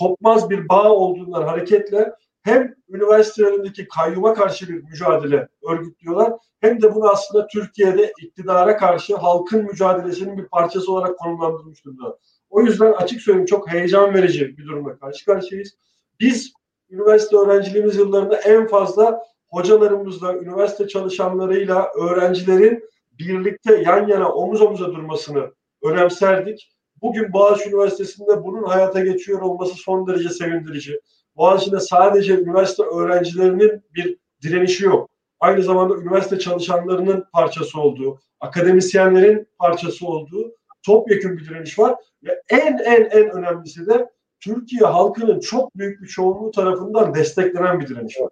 kopmaz 0.00 0.50
bir 0.50 0.68
bağ 0.68 0.92
olduğundan 0.92 1.42
hareketle 1.42 2.12
hem 2.42 2.74
üniversitelerindeki 2.88 3.88
kayyuma 3.88 4.34
karşı 4.34 4.68
bir 4.68 4.82
mücadele 4.82 5.48
örgütlüyorlar 5.70 6.32
hem 6.60 6.82
de 6.82 6.94
bunu 6.94 7.08
aslında 7.08 7.46
Türkiye'de 7.46 8.12
iktidara 8.22 8.76
karşı 8.76 9.16
halkın 9.16 9.64
mücadelesinin 9.64 10.38
bir 10.38 10.46
parçası 10.46 10.92
olarak 10.92 11.18
konumlandırmış 11.18 11.84
durumda. 11.84 12.18
O 12.50 12.62
yüzden 12.62 12.92
açık 12.92 13.20
söyleyeyim 13.20 13.46
çok 13.46 13.72
heyecan 13.72 14.14
verici 14.14 14.58
bir 14.58 14.66
durumla 14.66 14.98
karşı 14.98 15.24
karşıyayız. 15.24 15.76
Biz 16.20 16.52
üniversite 16.90 17.36
öğrenciliğimiz 17.36 17.96
yıllarında 17.96 18.36
en 18.36 18.66
fazla 18.66 19.22
hocalarımızla, 19.48 20.34
üniversite 20.34 20.88
çalışanlarıyla 20.88 21.90
öğrencilerin 22.00 22.84
birlikte 23.12 23.82
yan 23.86 24.08
yana 24.08 24.32
omuz 24.32 24.62
omuza 24.62 24.86
durmasını 24.86 25.50
önemserdik. 25.82 26.72
Bugün 27.02 27.32
Boğaziçi 27.32 27.68
Üniversitesi'nde 27.68 28.44
bunun 28.44 28.62
hayata 28.62 29.00
geçiyor 29.00 29.40
olması 29.40 29.74
son 29.74 30.06
derece 30.06 30.28
sevindirici. 30.28 31.00
Boğaziçi'nde 31.36 31.80
sadece 31.80 32.34
üniversite 32.34 32.82
öğrencilerinin 32.82 33.82
bir 33.94 34.16
direnişi 34.42 34.84
yok. 34.84 35.10
Aynı 35.40 35.62
zamanda 35.62 35.96
üniversite 35.96 36.38
çalışanlarının 36.38 37.24
parçası 37.32 37.80
olduğu, 37.80 38.18
akademisyenlerin 38.40 39.48
parçası 39.58 40.06
olduğu 40.06 40.54
topyekun 40.86 41.38
bir 41.38 41.48
direniş 41.48 41.78
var. 41.78 41.94
Ve 42.24 42.42
en 42.48 42.78
en 42.78 43.04
en 43.04 43.30
önemlisi 43.30 43.86
de 43.86 44.10
Türkiye 44.40 44.82
halkının 44.82 45.40
çok 45.40 45.76
büyük 45.76 46.02
bir 46.02 46.06
çoğunluğu 46.06 46.50
tarafından 46.50 47.14
desteklenen 47.14 47.80
bir 47.80 47.88
direniş 47.88 48.20
var. 48.20 48.30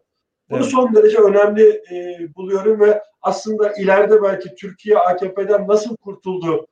Bunu 0.50 0.58
evet. 0.58 0.70
son 0.70 0.94
derece 0.94 1.18
önemli 1.18 1.82
e, 1.92 2.18
buluyorum 2.36 2.80
ve 2.80 3.02
aslında 3.22 3.72
ileride 3.72 4.22
belki 4.22 4.54
Türkiye 4.54 4.98
AKP'den 4.98 5.68
nasıl 5.68 5.96
kurtuldu 5.96 6.66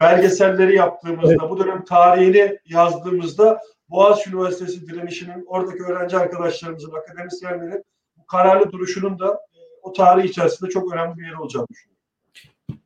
belgeselleri 0.00 0.76
yaptığımızda, 0.76 1.32
evet. 1.32 1.50
bu 1.50 1.58
dönem 1.58 1.84
tarihini 1.84 2.58
yazdığımızda 2.66 3.60
Boğaziçi 3.90 4.30
Üniversitesi 4.30 4.86
direnişinin, 4.86 5.44
oradaki 5.46 5.82
öğrenci 5.82 6.16
arkadaşlarımızın, 6.16 6.92
akademisyenlerin 6.92 7.84
bu 8.16 8.26
kararlı 8.26 8.72
duruşunun 8.72 9.18
da 9.18 9.28
e, 9.28 9.58
o 9.82 9.92
tarih 9.92 10.24
içerisinde 10.24 10.70
çok 10.70 10.94
önemli 10.94 11.18
bir 11.18 11.24
yeri 11.24 11.36
olacağını 11.36 11.66
düşünüyorum. 11.68 11.90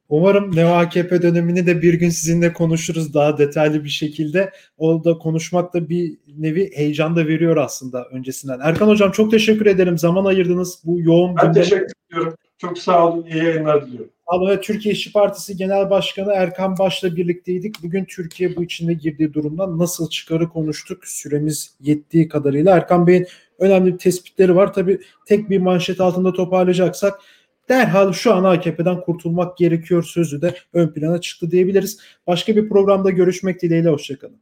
Umarım 0.08 0.56
Neo 0.56 0.68
AKP 0.68 1.22
dönemini 1.22 1.66
de 1.66 1.82
bir 1.82 1.94
gün 1.94 2.10
sizinle 2.10 2.52
konuşuruz 2.52 3.14
daha 3.14 3.38
detaylı 3.38 3.84
bir 3.84 3.88
şekilde. 3.88 4.52
O 4.78 5.04
da 5.04 5.18
konuşmak 5.18 5.74
da 5.74 5.88
bir 5.88 6.18
nevi 6.38 6.70
heyecan 6.74 7.16
da 7.16 7.26
veriyor 7.26 7.56
aslında 7.56 8.04
öncesinden. 8.04 8.60
Erkan 8.62 8.88
Hocam 8.88 9.10
çok 9.10 9.30
teşekkür 9.30 9.66
ederim. 9.66 9.98
Zaman 9.98 10.24
ayırdınız 10.24 10.82
bu 10.84 11.00
yoğun 11.00 11.36
Ben 11.36 11.52
teşekkür 11.52 11.92
ediyorum. 12.10 12.34
Çok 12.58 12.78
sağ 12.78 13.08
olun. 13.08 13.26
İyi 13.26 13.44
yayınlar 13.44 13.86
diliyorum. 13.86 14.13
Ama 14.26 14.60
Türkiye 14.60 14.94
İşçi 14.94 15.12
Partisi 15.12 15.56
Genel 15.56 15.90
Başkanı 15.90 16.32
Erkan 16.32 16.78
Baş'la 16.78 17.16
birlikteydik. 17.16 17.82
Bugün 17.82 18.04
Türkiye 18.04 18.56
bu 18.56 18.64
içinde 18.64 18.92
girdiği 18.94 19.34
durumdan 19.34 19.78
nasıl 19.78 20.10
çıkarı 20.10 20.48
konuştuk. 20.48 21.06
Süremiz 21.06 21.76
yettiği 21.80 22.28
kadarıyla. 22.28 22.76
Erkan 22.76 23.06
Bey'in 23.06 23.26
önemli 23.58 23.96
tespitleri 23.96 24.56
var. 24.56 24.72
Tabii 24.72 25.00
tek 25.26 25.50
bir 25.50 25.58
manşet 25.58 26.00
altında 26.00 26.32
toparlayacaksak 26.32 27.20
derhal 27.68 28.12
şu 28.12 28.34
an 28.34 28.44
AKP'den 28.44 29.00
kurtulmak 29.00 29.56
gerekiyor 29.56 30.02
sözü 30.02 30.42
de 30.42 30.54
ön 30.72 30.88
plana 30.88 31.20
çıktı 31.20 31.50
diyebiliriz. 31.50 32.00
Başka 32.26 32.56
bir 32.56 32.68
programda 32.68 33.10
görüşmek 33.10 33.62
dileğiyle. 33.62 33.88
Hoşçakalın. 33.88 34.40